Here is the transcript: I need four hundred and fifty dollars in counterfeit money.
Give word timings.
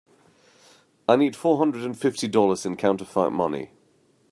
I 1.07 1.15
need 1.15 1.35
four 1.35 1.59
hundred 1.59 1.83
and 1.85 1.95
fifty 1.95 2.27
dollars 2.27 2.65
in 2.65 2.75
counterfeit 2.75 3.31
money. 3.31 3.69